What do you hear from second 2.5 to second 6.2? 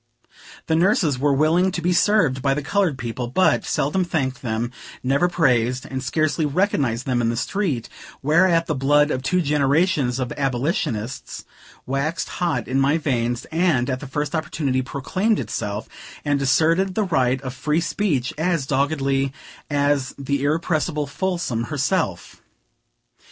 the colored people, but seldom thanked them, never praised, and